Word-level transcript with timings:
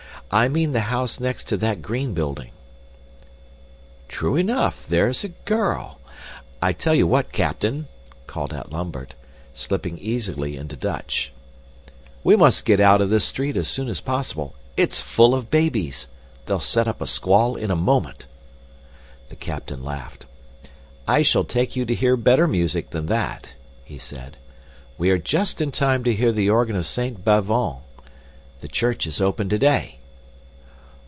I 0.33 0.47
mean 0.47 0.71
the 0.71 0.79
house 0.79 1.19
next 1.19 1.49
to 1.49 1.57
that 1.57 1.81
green 1.81 2.13
building." 2.13 2.51
"True 4.07 4.37
enough, 4.37 4.87
there's 4.87 5.25
a 5.25 5.35
girl! 5.43 5.99
I 6.61 6.71
tell 6.71 6.95
you 6.95 7.05
what, 7.05 7.33
captain," 7.33 7.89
called 8.27 8.53
out 8.53 8.71
Lambert, 8.71 9.13
slipping 9.53 9.97
easily 9.97 10.55
into 10.55 10.77
Dutch, 10.77 11.33
"we 12.23 12.37
must 12.37 12.63
get 12.63 12.79
out 12.79 13.01
of 13.01 13.09
this 13.09 13.25
street 13.25 13.57
as 13.57 13.67
soon 13.67 13.89
as 13.89 13.99
possible. 13.99 14.55
It's 14.77 15.01
full 15.01 15.35
of 15.35 15.51
babies! 15.51 16.07
They'll 16.45 16.61
set 16.61 16.87
up 16.87 17.01
a 17.01 17.07
squall 17.07 17.57
in 17.57 17.69
a 17.69 17.75
moment." 17.75 18.25
The 19.27 19.35
captain 19.35 19.83
laughed. 19.83 20.27
"I 21.09 21.23
shall 21.23 21.43
take 21.43 21.75
you 21.75 21.83
to 21.83 21.93
hear 21.93 22.15
better 22.15 22.47
music 22.47 22.91
than 22.91 23.07
that," 23.07 23.53
he 23.83 23.97
said. 23.97 24.37
"We 24.97 25.09
are 25.11 25.17
just 25.17 25.59
in 25.59 25.73
time 25.73 26.05
to 26.05 26.13
hear 26.15 26.31
the 26.31 26.49
organ 26.49 26.77
of 26.77 26.85
Saint 26.85 27.25
Bavon. 27.25 27.79
The 28.61 28.69
church 28.69 29.05
is 29.05 29.19
open 29.19 29.49
today." 29.49 29.97